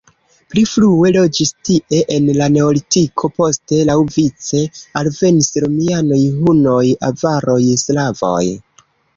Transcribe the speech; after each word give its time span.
Pli 0.51 0.61
frue 0.69 1.09
loĝis 1.17 1.51
tie 1.67 1.99
en 2.15 2.31
la 2.37 2.47
neolitiko, 2.53 3.31
poste 3.41 3.83
laŭvice 3.91 4.63
alvenis 5.03 5.53
romianoj, 5.67 6.19
hunoj, 6.41 6.83
avaroj, 7.11 7.61
slavoj. 7.85 8.45